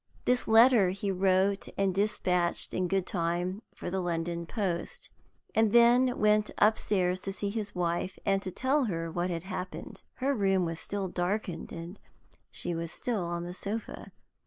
This 0.25 0.47
letter 0.47 0.89
he 0.89 1.11
wrote 1.11 1.69
and 1.77 1.93
dispatched 1.93 2.73
in 2.73 2.87
good 2.87 3.05
time 3.05 3.61
for 3.75 3.91
the 3.91 3.99
London 3.99 4.47
post, 4.47 5.11
and 5.53 5.71
then 5.73 6.17
went 6.17 6.49
upstairs 6.57 7.19
to 7.19 7.31
see 7.31 7.51
his 7.51 7.75
wife 7.75 8.17
and 8.25 8.41
to 8.41 8.49
tell 8.49 8.85
her 8.85 9.11
what 9.11 9.29
had 9.29 9.43
happened. 9.43 10.01
Her 10.15 10.33
room 10.33 10.65
was 10.65 10.79
still 10.79 11.07
darkened 11.07 11.71
and 11.71 11.99
she 12.49 12.73
was 12.73 12.91
still 12.91 13.25
on 13.25 13.43
the 13.43 13.53
sofa. 13.53 14.11